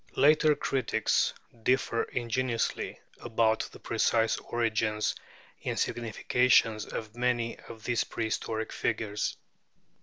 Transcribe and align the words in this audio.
Later 0.15 0.55
critics 0.55 1.31
differ 1.61 2.01
ingeniously 2.05 2.99
about 3.19 3.69
the 3.71 3.77
precise 3.79 4.35
origins 4.37 5.13
and 5.63 5.77
significations 5.77 6.87
of 6.87 7.15
many 7.15 7.59
of 7.69 7.83
these 7.83 8.03
prehistoric 8.03 8.73
figures. 8.73 9.37